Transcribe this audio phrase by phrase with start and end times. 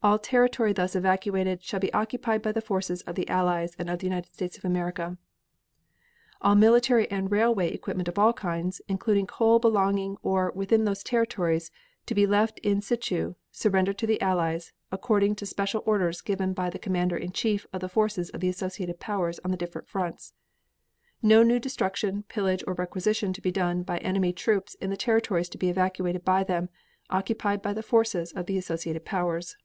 [0.00, 3.98] All territory thus evacuated shall be occupied by the forces of the Allies and of
[3.98, 5.18] the United States of America.
[6.40, 11.70] All military and railway equipment of all kinds, including coal belonging or within those territories,
[12.06, 16.54] to be left in situ and surrendered to the Allies, according to special orders given
[16.54, 19.88] by the commander in chief of the forces of the associated Powers on the different
[19.88, 20.32] fronts.
[21.22, 25.48] No new destruction, pillage or requisition to be done by enemy troops in the territories
[25.50, 29.56] to be evacuated by them and occupied by the forces of the associated Powers.